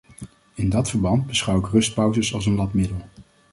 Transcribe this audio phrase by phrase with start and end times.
[0.53, 3.01] In dat verband beschouw ik rustpauzes als een lapmiddel.